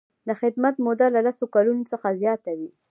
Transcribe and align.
د 0.27 0.29
خدمت 0.41 0.75
موده 0.85 1.07
له 1.15 1.21
لس 1.27 1.37
کلونو 1.53 1.83
څخه 1.91 2.07
زیاته 2.21 2.51
وي. 2.57 2.69